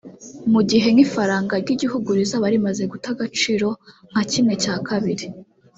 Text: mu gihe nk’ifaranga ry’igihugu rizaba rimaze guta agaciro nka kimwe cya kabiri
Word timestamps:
mu 0.51 0.61
gihe 0.69 0.87
nk’ifaranga 0.93 1.53
ry’igihugu 1.63 2.07
rizaba 2.17 2.45
rimaze 2.53 2.83
guta 2.91 3.07
agaciro 3.15 3.67
nka 4.11 4.21
kimwe 4.31 4.53
cya 4.63 4.75
kabiri 4.87 5.25